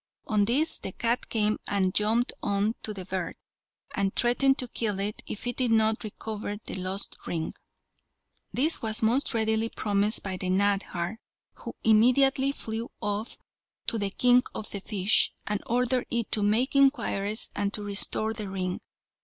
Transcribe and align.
On 0.25 0.45
this 0.45 0.79
the 0.79 0.93
cat 0.93 1.29
came 1.29 1.53
out 1.53 1.61
and 1.83 1.93
jumped 1.93 2.33
on 2.41 2.73
to 2.81 2.91
the 2.91 3.05
bird, 3.05 3.35
and 3.93 4.15
threatened 4.15 4.57
to 4.57 4.67
kill 4.67 4.99
it 4.99 5.21
if 5.27 5.45
it 5.45 5.57
did 5.57 5.69
not 5.69 6.03
recover 6.03 6.57
the 6.65 6.73
lost 6.73 7.15
ring. 7.27 7.53
This 8.51 8.81
was 8.81 9.03
most 9.03 9.35
readily 9.35 9.69
promised 9.69 10.23
by 10.23 10.37
the 10.37 10.49
nadhar, 10.49 11.19
who 11.53 11.73
immediately 11.83 12.51
flew 12.51 12.89
off 12.99 13.37
to 13.85 13.99
the 13.99 14.09
king 14.09 14.41
of 14.55 14.71
the 14.71 14.79
fishes, 14.81 15.33
and 15.45 15.61
ordered 15.67 16.07
it 16.09 16.31
to 16.31 16.41
make 16.41 16.75
inquiries 16.75 17.49
and 17.55 17.71
to 17.75 17.83
restore 17.83 18.33
the 18.33 18.49
ring. 18.49 18.79